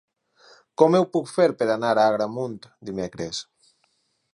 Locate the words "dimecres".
2.91-3.45